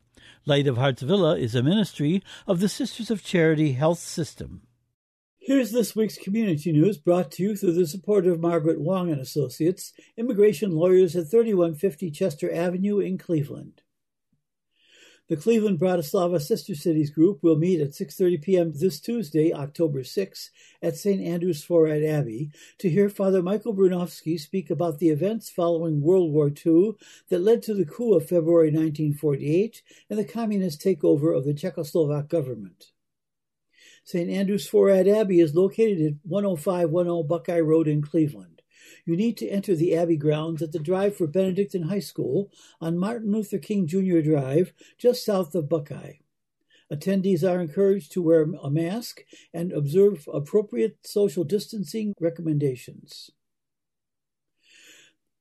Light 0.47 0.65
of 0.65 0.77
Hearts 0.77 1.03
Villa 1.03 1.37
is 1.37 1.53
a 1.53 1.61
ministry 1.61 2.23
of 2.47 2.59
the 2.59 2.67
Sisters 2.67 3.11
of 3.11 3.23
Charity 3.23 3.73
Health 3.73 3.99
System. 3.99 4.63
Here's 5.37 5.71
this 5.71 5.95
week's 5.95 6.17
community 6.17 6.71
news 6.71 6.97
brought 6.97 7.29
to 7.33 7.43
you 7.43 7.55
through 7.55 7.73
the 7.73 7.85
support 7.85 8.25
of 8.25 8.39
Margaret 8.39 8.81
Wong 8.81 9.11
and 9.11 9.21
Associates, 9.21 9.93
immigration 10.17 10.71
lawyers 10.71 11.15
at 11.15 11.29
3150 11.29 12.09
Chester 12.09 12.51
Avenue 12.51 12.97
in 12.97 13.19
Cleveland. 13.19 13.83
The 15.31 15.37
Cleveland 15.37 15.79
Bratislava 15.79 16.41
Sister 16.41 16.75
Cities 16.75 17.09
Group 17.09 17.41
will 17.41 17.55
meet 17.55 17.79
at 17.79 17.91
6:30 17.91 18.41
p.m. 18.41 18.73
this 18.75 18.99
Tuesday, 18.99 19.53
October 19.53 20.03
6, 20.03 20.51
at 20.81 20.97
St. 20.97 21.21
Andrew 21.21 21.53
Svorad 21.53 22.05
Abbey 22.05 22.51
to 22.79 22.89
hear 22.89 23.07
Father 23.07 23.41
Michael 23.41 23.73
Brunowski 23.73 24.37
speak 24.37 24.69
about 24.69 24.99
the 24.99 25.07
events 25.07 25.49
following 25.49 26.01
World 26.01 26.33
War 26.33 26.49
II 26.49 26.95
that 27.29 27.39
led 27.39 27.63
to 27.63 27.73
the 27.73 27.85
coup 27.85 28.13
of 28.13 28.27
February 28.27 28.71
1948 28.71 29.81
and 30.09 30.19
the 30.19 30.25
communist 30.25 30.81
takeover 30.81 31.33
of 31.33 31.45
the 31.45 31.53
Czechoslovak 31.53 32.27
government. 32.27 32.87
St. 34.03 34.29
Andrew 34.29 34.57
Svorad 34.57 35.07
Abbey 35.07 35.39
is 35.39 35.55
located 35.55 36.05
at 36.05 36.29
10510 36.29 37.25
Buckeye 37.25 37.61
Road 37.61 37.87
in 37.87 38.01
Cleveland. 38.01 38.60
You 39.11 39.17
need 39.17 39.35
to 39.39 39.49
enter 39.49 39.75
the 39.75 39.93
Abbey 39.93 40.15
grounds 40.15 40.61
at 40.61 40.71
the 40.71 40.79
drive 40.79 41.17
for 41.17 41.27
Benedictine 41.27 41.89
High 41.89 41.99
School 41.99 42.49
on 42.79 42.97
Martin 42.97 43.33
Luther 43.33 43.57
King 43.57 43.85
Jr. 43.85 44.21
Drive, 44.21 44.71
just 44.97 45.25
south 45.25 45.53
of 45.53 45.67
Buckeye. 45.67 46.19
Attendees 46.89 47.43
are 47.43 47.59
encouraged 47.59 48.13
to 48.13 48.21
wear 48.21 48.43
a 48.43 48.69
mask 48.69 49.25
and 49.53 49.73
observe 49.73 50.29
appropriate 50.33 50.99
social 51.03 51.43
distancing 51.43 52.13
recommendations. 52.21 53.31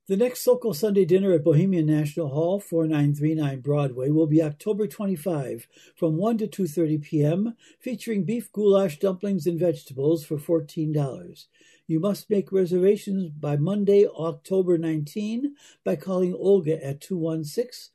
The 0.09 0.16
next 0.16 0.40
Sokol 0.40 0.74
Sunday 0.74 1.04
dinner 1.04 1.30
at 1.30 1.44
Bohemian 1.44 1.87
National 1.87 2.30
Hall, 2.30 2.59
4939 2.59 3.61
Broadway, 3.61 4.11
will 4.11 4.26
be 4.26 4.42
October 4.42 4.88
25 4.88 5.68
from 5.94 6.16
1 6.16 6.38
to 6.38 6.48
2:30 6.48 7.00
p.m., 7.00 7.56
featuring 7.78 8.24
beef 8.24 8.50
goulash, 8.50 8.98
dumplings, 8.98 9.46
and 9.46 9.61
vegetables 9.61 10.24
for 10.24 10.38
$14. 10.38 11.46
You 11.90 11.98
must 11.98 12.31
make 12.31 12.53
reservations 12.53 13.33
by 13.33 13.57
Monday, 13.57 14.07
October 14.07 14.79
19 14.79 15.57
by 15.83 15.96
calling 15.96 16.32
Olga 16.32 16.80
at 16.86 17.01
216 17.01 17.91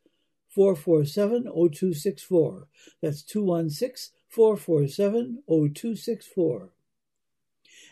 447 0.50 1.44
0264. 1.44 2.68
That's 3.02 3.22
216 3.24 4.14
447 4.28 5.44
0264 5.48 6.72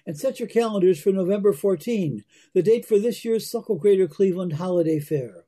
and 0.05 0.19
set 0.19 0.41
your 0.41 0.49
calendars 0.49 1.01
for 1.01 1.13
November 1.13 1.53
14, 1.53 2.25
the 2.53 2.61
date 2.61 2.85
for 2.85 2.99
this 2.99 3.23
year's 3.23 3.49
Sokol 3.49 3.77
Greater 3.77 4.05
Cleveland 4.05 4.51
Holiday 4.51 4.99
Fair. 4.99 5.45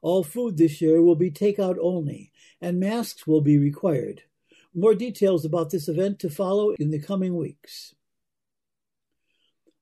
All 0.00 0.24
food 0.24 0.56
this 0.56 0.80
year 0.80 1.02
will 1.02 1.16
be 1.16 1.30
takeout 1.30 1.76
only, 1.78 2.32
and 2.62 2.80
masks 2.80 3.26
will 3.26 3.42
be 3.42 3.58
required. 3.58 4.22
More 4.74 4.94
details 4.94 5.44
about 5.44 5.68
this 5.68 5.86
event 5.86 6.18
to 6.20 6.30
follow 6.30 6.70
in 6.78 6.90
the 6.90 6.98
coming 6.98 7.36
weeks. 7.36 7.94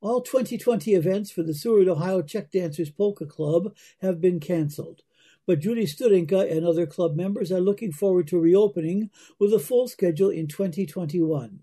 All 0.04 0.20
2020 0.20 0.92
events 0.92 1.30
for 1.30 1.42
the 1.42 1.54
Seward, 1.54 1.88
Ohio 1.88 2.20
Czech 2.20 2.50
Dancers 2.50 2.90
Polka 2.90 3.24
Club 3.24 3.74
have 4.02 4.20
been 4.20 4.38
canceled, 4.38 5.00
but 5.46 5.60
Judy 5.60 5.86
Studinka 5.86 6.52
and 6.54 6.66
other 6.66 6.84
club 6.84 7.16
members 7.16 7.50
are 7.50 7.58
looking 7.58 7.90
forward 7.90 8.28
to 8.28 8.38
reopening 8.38 9.08
with 9.38 9.54
a 9.54 9.58
full 9.58 9.88
schedule 9.88 10.28
in 10.28 10.46
2021. 10.46 11.60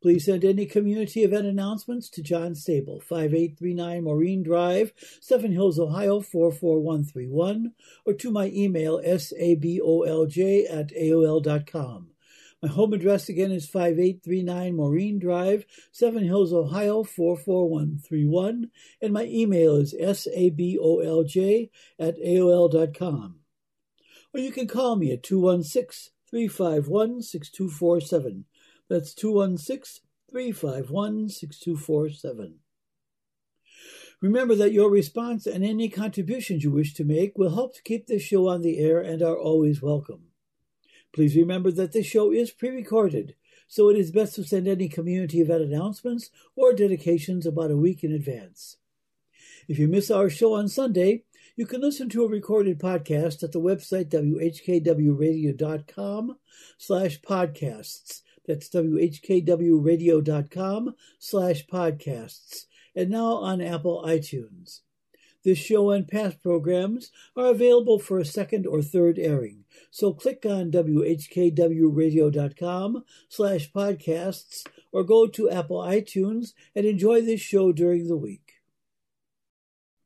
Please 0.00 0.24
send 0.24 0.42
any 0.42 0.64
community 0.64 1.22
event 1.22 1.46
announcements 1.46 2.08
to 2.08 2.22
John 2.22 2.52
Sabol, 2.52 3.02
5839 3.02 4.02
Maureen 4.02 4.42
Drive, 4.42 4.94
Seven 5.20 5.52
Hills, 5.52 5.78
Ohio 5.78 6.22
44131, 6.22 7.72
or 8.06 8.14
to 8.14 8.30
my 8.30 8.46
email 8.46 9.02
sabolj 9.02 10.64
at 10.70 10.94
aol.com. 10.94 12.15
My 12.66 12.72
home 12.72 12.94
address 12.94 13.28
again 13.28 13.52
is 13.52 13.68
5839 13.68 14.74
Maureen 14.74 15.20
Drive, 15.20 15.66
Seven 15.92 16.24
Hills, 16.24 16.52
Ohio 16.52 17.04
44131, 17.04 18.72
and 19.00 19.12
my 19.12 19.22
email 19.26 19.76
is 19.76 19.94
sabolj 19.94 21.70
at 21.96 22.18
aol.com. 22.18 23.36
Or 24.34 24.40
you 24.40 24.50
can 24.50 24.66
call 24.66 24.96
me 24.96 25.12
at 25.12 25.22
216 25.22 26.12
351 26.28 27.22
6247. 27.22 28.46
That's 28.88 29.14
216 29.14 30.02
351 30.28 31.28
6247. 31.28 32.58
Remember 34.20 34.56
that 34.56 34.72
your 34.72 34.90
response 34.90 35.46
and 35.46 35.64
any 35.64 35.88
contributions 35.88 36.64
you 36.64 36.72
wish 36.72 36.94
to 36.94 37.04
make 37.04 37.38
will 37.38 37.54
help 37.54 37.76
to 37.76 37.82
keep 37.84 38.08
this 38.08 38.22
show 38.22 38.48
on 38.48 38.62
the 38.62 38.80
air 38.80 39.00
and 39.00 39.22
are 39.22 39.38
always 39.38 39.80
welcome. 39.80 40.32
Please 41.16 41.34
remember 41.34 41.72
that 41.72 41.90
this 41.92 42.04
show 42.04 42.30
is 42.30 42.50
pre 42.50 42.68
recorded, 42.68 43.34
so 43.66 43.88
it 43.88 43.96
is 43.96 44.10
best 44.10 44.34
to 44.34 44.44
send 44.44 44.68
any 44.68 44.86
community 44.86 45.40
event 45.40 45.62
announcements 45.62 46.28
or 46.54 46.74
dedications 46.74 47.46
about 47.46 47.70
a 47.70 47.76
week 47.76 48.04
in 48.04 48.12
advance. 48.12 48.76
If 49.66 49.78
you 49.78 49.88
miss 49.88 50.10
our 50.10 50.28
show 50.28 50.52
on 50.52 50.68
Sunday, 50.68 51.22
you 51.56 51.64
can 51.64 51.80
listen 51.80 52.10
to 52.10 52.24
a 52.24 52.28
recorded 52.28 52.78
podcast 52.78 53.42
at 53.42 53.52
the 53.52 53.62
website 53.62 54.10
whkwradio.com 54.10 56.36
slash 56.76 57.18
podcasts. 57.22 58.20
That's 58.46 58.68
whkwradio.com 58.68 60.94
slash 61.18 61.66
podcasts. 61.66 62.66
And 62.94 63.08
now 63.08 63.36
on 63.36 63.62
Apple 63.62 64.04
iTunes. 64.06 64.80
This 65.46 65.58
show 65.58 65.90
and 65.92 66.06
past 66.08 66.42
programs 66.42 67.12
are 67.36 67.46
available 67.46 68.00
for 68.00 68.18
a 68.18 68.24
second 68.24 68.66
or 68.66 68.82
third 68.82 69.16
airing. 69.16 69.62
So 69.92 70.12
click 70.12 70.44
on 70.44 70.72
whkwradio.com 70.72 73.04
slash 73.28 73.70
podcasts 73.70 74.66
or 74.90 75.04
go 75.04 75.28
to 75.28 75.48
Apple 75.48 75.78
iTunes 75.78 76.48
and 76.74 76.84
enjoy 76.84 77.20
this 77.20 77.40
show 77.40 77.70
during 77.70 78.08
the 78.08 78.16
week. 78.16 78.54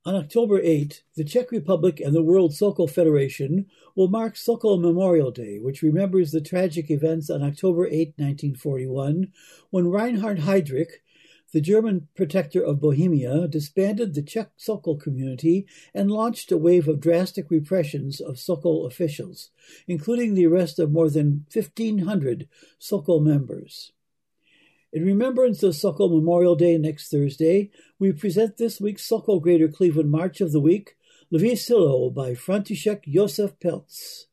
On 0.05 0.15
October 0.15 0.61
8, 0.61 1.05
the 1.17 1.25
Czech 1.25 1.51
Republic 1.51 2.01
and 2.01 2.15
the 2.15 2.23
World 2.23 2.55
Sokol 2.55 2.87
Federation 2.87 3.65
will 3.97 4.09
mark 4.09 4.37
Sokol 4.37 4.77
Memorial 4.77 5.31
Day, 5.31 5.59
which 5.59 5.81
remembers 5.81 6.33
the 6.33 6.43
tragic 6.43 6.91
events 6.91 7.31
on 7.31 7.43
October 7.43 7.87
8, 7.87 8.13
1941, 8.19 9.33
when 9.71 9.89
Reinhard 9.89 10.41
Heydrich, 10.41 11.01
the 11.53 11.61
German 11.61 12.09
protector 12.15 12.63
of 12.63 12.81
Bohemia, 12.81 13.49
disbanded 13.49 14.15
the 14.15 14.23
Czech 14.23 14.51
Sokol 14.57 14.97
community 14.97 15.67
and 15.93 16.11
launched 16.11 16.53
a 16.53 16.57
wave 16.57 16.87
of 16.87 17.01
drastic 17.01 17.51
repressions 17.51 18.21
of 18.21 18.39
Sokol 18.39 18.87
officials, 18.87 19.51
including 19.89 20.35
the 20.35 20.47
arrest 20.47 20.79
of 20.79 20.93
more 20.93 21.11
than 21.11 21.47
1,500 21.53 22.49
Sokol 22.79 23.21
members. 23.21 23.93
In 24.93 25.05
remembrance 25.05 25.63
of 25.63 25.77
Sokol 25.77 26.09
Memorial 26.09 26.57
Day 26.57 26.77
next 26.77 27.11
Thursday, 27.11 27.71
we 27.99 28.13
present 28.13 28.57
this 28.57 28.81
week's 28.81 29.07
Sokol 29.07 29.41
Greater 29.41 29.69
Cleveland 29.69 30.11
March 30.11 30.41
of 30.41 30.53
the 30.53 30.61
Week, 30.61 30.97
Levi 31.31 31.55
Silo 31.55 32.11
by 32.11 32.33
František 32.33 33.05
Josef 33.05 33.59
Peltz. 33.61 34.27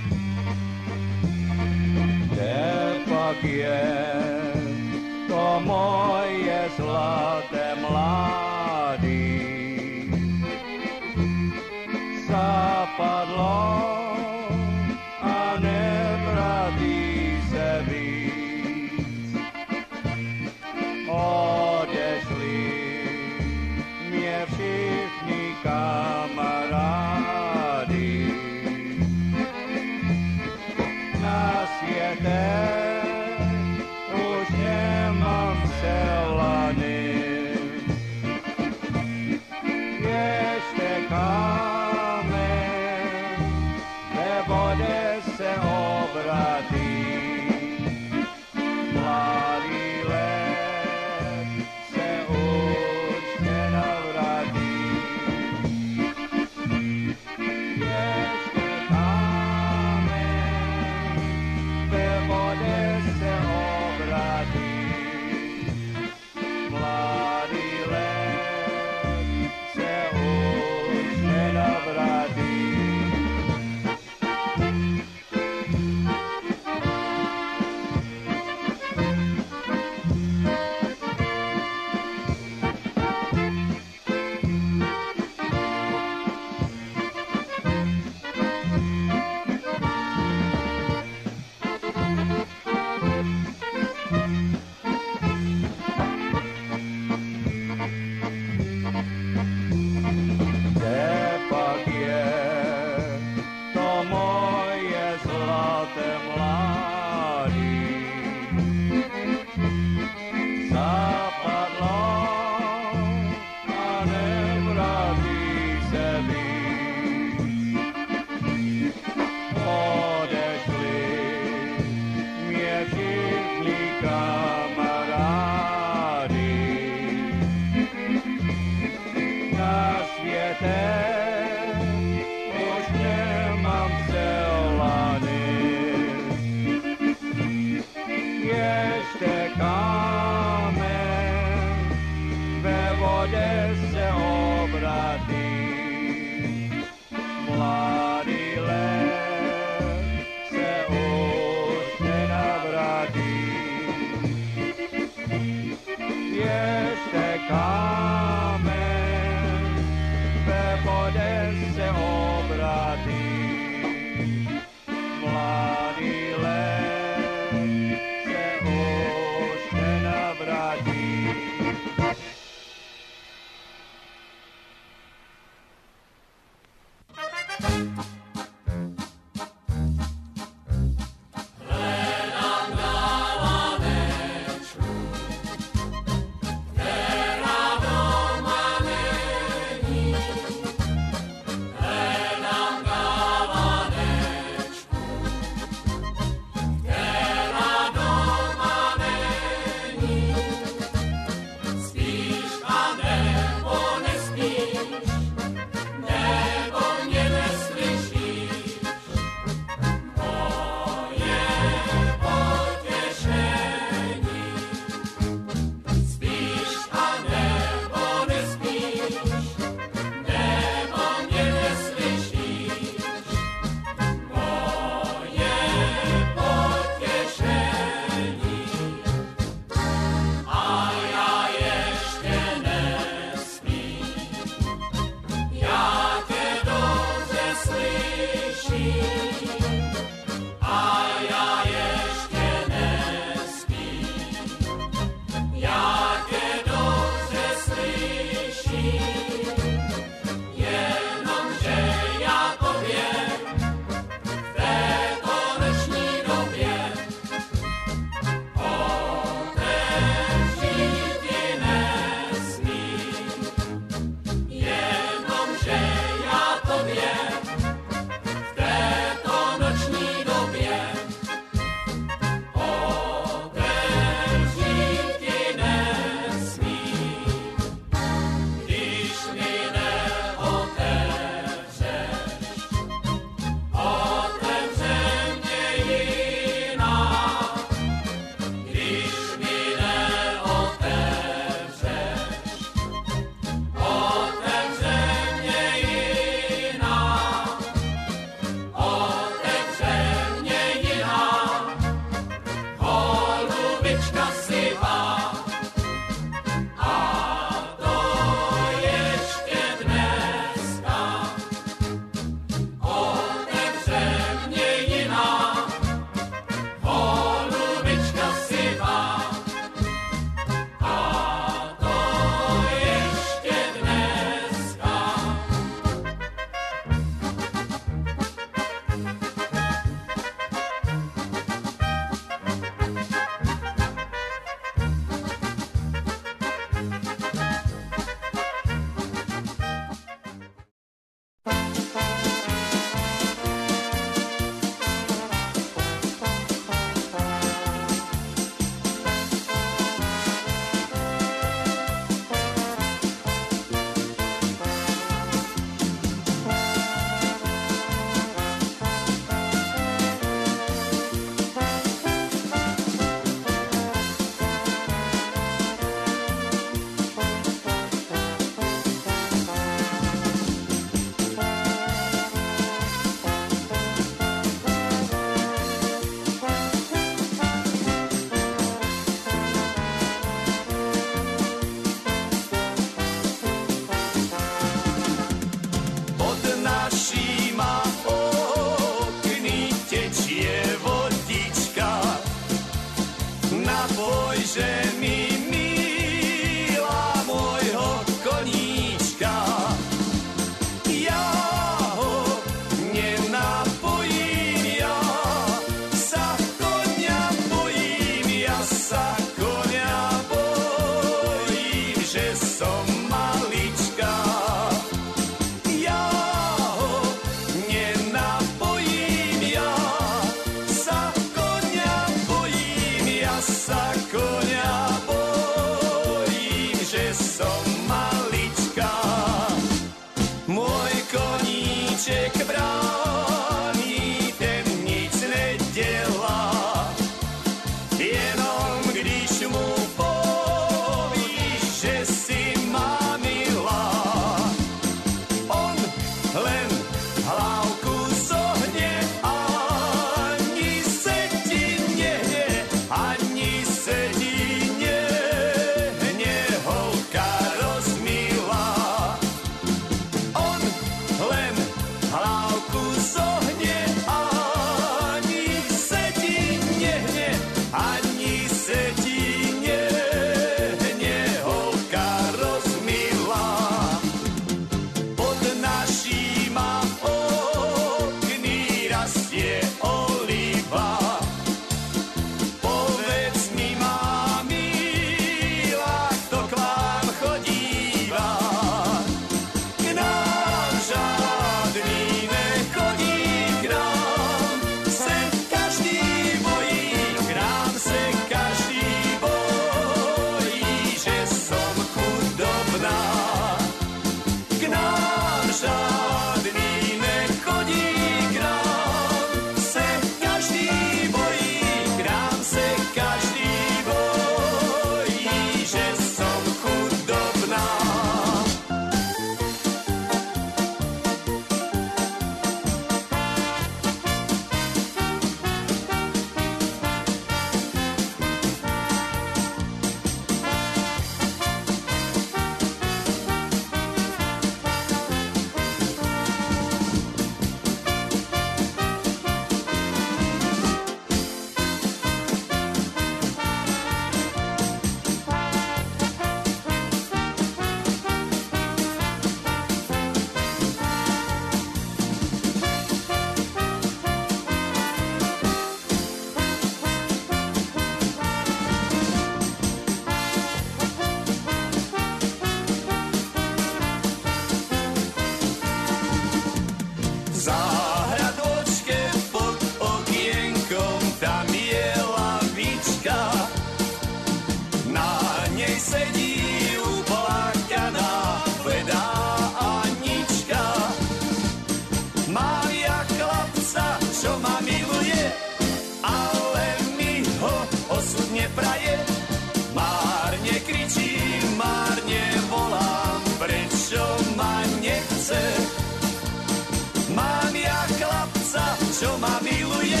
čo 599.04 599.20
ma 599.20 599.36
miluje, 599.44 600.00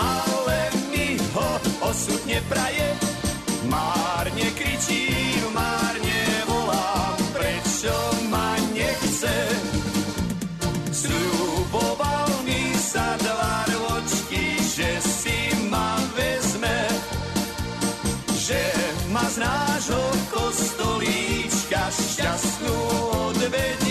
ale 0.00 0.60
mi 0.88 1.20
ho 1.36 1.50
osud 1.84 2.24
nepraje. 2.24 2.88
Márne 3.68 4.48
kričím, 4.56 5.52
márne 5.52 6.20
volám, 6.48 7.20
prečo 7.36 7.92
ma 8.32 8.56
nechce. 8.72 9.36
Sľuboval 10.96 12.40
mi 12.48 12.72
sa 12.80 13.20
dlár 13.20 13.68
očky, 14.00 14.64
že 14.64 14.96
si 15.04 15.52
ma 15.68 16.00
vezme, 16.16 16.88
že 18.32 18.64
ma 19.12 19.28
z 19.28 19.44
nášho 19.44 20.04
kostolíčka 20.32 21.84
šťastnú 21.92 22.76
odvedie. 23.28 23.85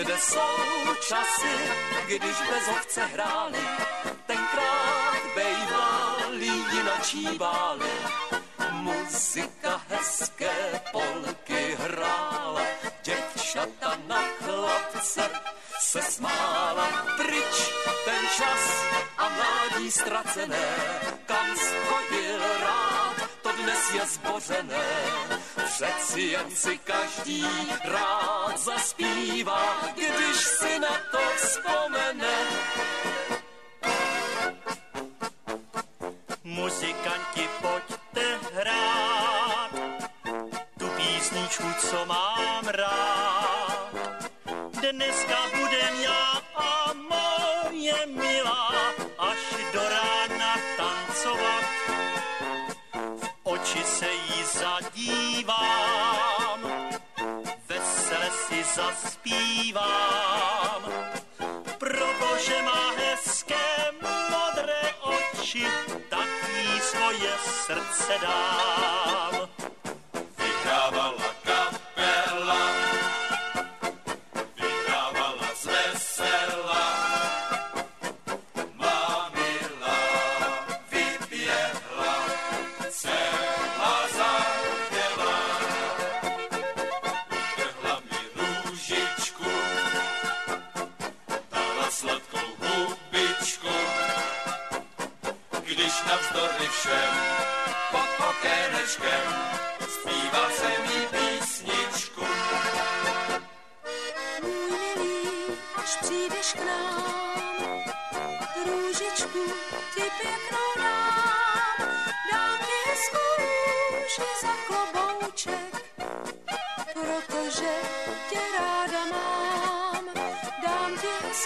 Kde 0.00 0.18
jsou 0.18 0.94
časy, 1.08 1.70
když 2.06 2.36
bez 2.50 2.68
ovce 2.68 3.04
hráli, 3.04 3.58
tenkrát 4.26 5.18
bejvali 5.34 6.46
jinačí 6.46 7.28
bály. 7.38 7.90
Muzika 8.70 9.80
hezké 9.88 10.80
polky 10.92 11.76
hrála, 11.80 12.62
děvčata 13.02 13.98
na 14.06 14.22
chlapce 14.42 15.30
se 15.80 16.02
smála. 16.02 17.06
Pryč 17.16 17.72
ten 18.04 18.28
čas 18.36 18.82
a 19.18 19.28
mládí 19.28 19.90
ztracené, 19.90 20.68
kam 21.26 21.46
schodil 21.56 22.38
rád, 22.60 23.14
to 23.42 23.52
dnes 23.52 23.90
je 23.94 24.06
zbořené 24.06 24.86
Přeci 25.78 26.20
jen 26.20 26.50
si 26.50 26.78
každý 26.78 27.46
rád 27.84 28.58
zaspívá, 28.58 29.78
když 29.94 30.36
si 30.36 30.78
na 30.78 31.00
to 31.10 31.18
vzpomene. 31.36 32.34
Zaspívám, 58.78 59.82
protože 61.78 62.62
má 62.62 62.90
hezké 62.96 63.66
modré 64.30 64.82
oči, 65.00 65.66
tak 66.08 66.28
jí 66.54 66.80
svoje 66.80 67.32
srdce 67.66 68.12
dám. 68.22 69.57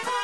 Dám 0.01 0.22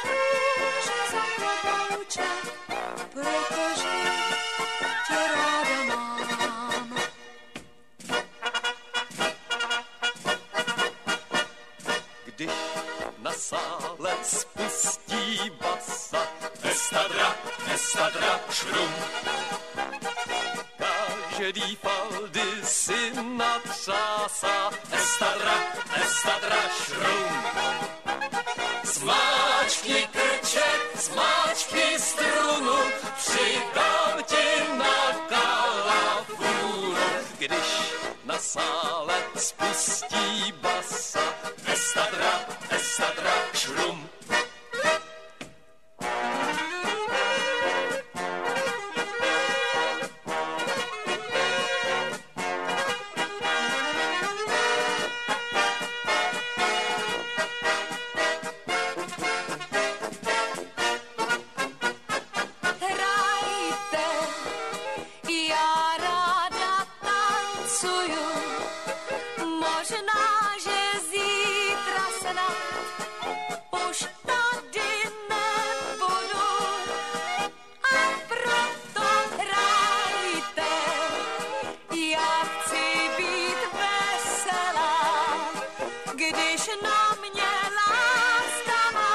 když 86.19 86.67
na 86.83 87.17
mě 87.21 87.53
láska 87.79 88.81
má 88.95 89.15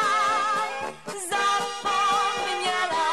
zapomněla. 1.30 3.08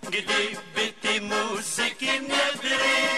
Kdyby 0.00 0.94
ty 1.00 1.20
muziky 1.20 2.20
nebyly, 2.20 3.08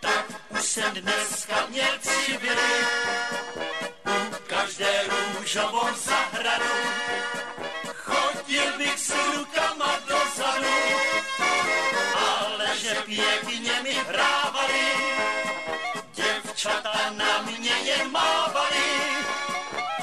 tak 0.00 0.26
už 0.48 0.62
jsem 0.62 0.94
dneska 0.94 1.66
měl 1.68 1.98
civily. 2.00 2.74
U 4.06 4.34
každé 4.46 5.02
růžovou 5.08 5.88
zahradu 5.94 6.74
chodil 7.94 8.78
bych 8.78 8.98
s 8.98 9.14
rukama 9.34 9.98
dozadu, 10.08 10.76
ale 12.28 12.78
že 12.78 12.94
pěkně 13.06 13.82
mi 13.82 13.92
hrávali, 13.92 14.86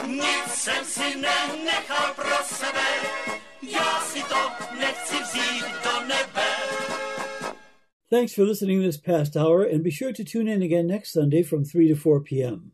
Nic 0.07 0.47
jsem 0.47 0.85
si 0.85 1.17
nenechal 1.17 2.13
pro 2.15 2.43
sebe, 2.43 2.87
já 3.61 4.01
si 4.01 4.19
to 4.19 4.49
nechci 4.79 5.15
vzít 5.23 5.65
do 5.83 6.01
nebe. 6.07 6.47
Thanks 8.09 8.33
for 8.33 8.45
listening 8.45 8.81
this 8.81 8.97
past 8.97 9.37
hour, 9.37 9.63
and 9.63 9.83
be 9.83 9.91
sure 9.91 10.13
to 10.13 10.23
tune 10.23 10.47
in 10.47 10.61
again 10.61 10.87
next 10.87 11.13
Sunday 11.13 11.43
from 11.43 11.63
3 11.63 11.87
to 11.87 11.95
4 11.95 12.21
p.m. 12.21 12.71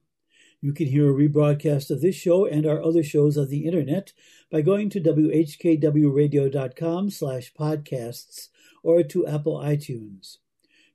You 0.61 0.73
can 0.73 0.87
hear 0.87 1.09
a 1.09 1.13
rebroadcast 1.13 1.91
of 1.91 2.01
this 2.01 2.15
show 2.15 2.45
and 2.45 2.65
our 2.65 2.81
other 2.81 3.03
shows 3.03 3.37
on 3.37 3.49
the 3.49 3.65
internet 3.65 4.13
by 4.51 4.61
going 4.61 4.89
to 4.89 4.99
whkwradio.com 4.99 7.11
slash 7.11 7.53
podcasts 7.53 8.49
or 8.81 9.03
to 9.03 9.27
Apple 9.27 9.59
iTunes. 9.59 10.37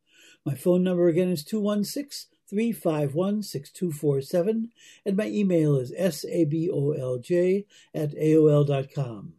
My 0.44 0.54
phone 0.54 0.84
number 0.84 1.08
again 1.08 1.30
is 1.30 1.42
216 1.44 2.30
351 2.48 3.42
6247, 3.42 4.70
and 5.06 5.16
my 5.16 5.26
email 5.26 5.76
is 5.76 5.92
sabolj 5.92 7.64
at 7.94 8.14
aol.com. 8.14 9.32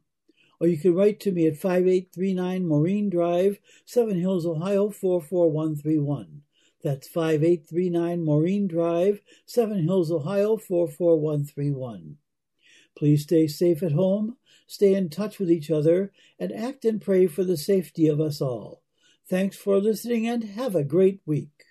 Or 0.60 0.68
you 0.68 0.78
can 0.78 0.96
write 0.96 1.20
to 1.22 1.32
me 1.32 1.48
at 1.48 1.58
5839 1.58 2.68
Maureen 2.68 3.10
Drive, 3.10 3.60
Seven 3.86 4.20
Hills, 4.20 4.46
Ohio 4.46 4.90
44131. 4.90 6.42
That's 6.86 7.08
5839 7.08 8.24
Maureen 8.24 8.68
Drive, 8.68 9.22
Seven 9.48 9.86
Hills, 9.86 10.12
Ohio 10.12 10.56
44131. 10.56 12.18
Please 12.96 13.24
stay 13.24 13.48
safe 13.48 13.82
at 13.82 13.94
home, 13.94 14.38
stay 14.68 14.94
in 14.94 15.10
touch 15.10 15.40
with 15.40 15.50
each 15.50 15.72
other, 15.72 16.12
and 16.38 16.52
act 16.54 16.86
and 16.86 17.02
pray 17.02 17.26
for 17.26 17.44
the 17.44 17.58
safety 17.58 18.08
of 18.08 18.22
us 18.22 18.40
all. 18.40 18.84
Thanks 19.28 19.58
for 19.58 19.80
listening 19.80 20.28
and 20.28 20.44
have 20.44 20.76
a 20.76 20.84
great 20.84 21.22
week. 21.26 21.64